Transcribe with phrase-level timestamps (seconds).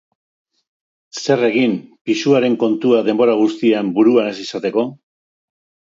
[1.23, 1.75] Zer egin
[2.09, 4.93] pisuaren kontua denbora guztian buruan ez izateko?